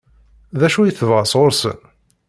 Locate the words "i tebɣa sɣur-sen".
0.83-1.79